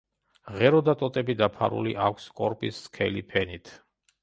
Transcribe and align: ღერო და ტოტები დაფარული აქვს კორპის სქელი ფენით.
ღერო 0.53 0.79
და 0.87 0.95
ტოტები 1.01 1.35
დაფარული 1.43 1.95
აქვს 2.07 2.27
კორპის 2.41 2.83
სქელი 2.89 3.25
ფენით. 3.35 3.75